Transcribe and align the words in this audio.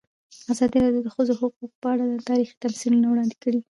ازادي 0.51 0.77
راډیو 0.85 1.03
د 1.03 1.05
د 1.05 1.07
ښځو 1.15 1.33
حقونه 1.41 1.75
په 1.81 1.87
اړه 1.93 2.05
تاریخي 2.29 2.55
تمثیلونه 2.63 3.07
وړاندې 3.09 3.35
کړي. 3.43 3.61